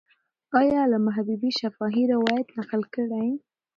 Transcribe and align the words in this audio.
آیا 0.59 0.77
علامه 0.85 1.11
حبیبي 1.17 1.49
شفاهي 1.59 2.03
روایت 2.13 2.47
نقل 2.59 2.81
کړی؟ 2.95 3.27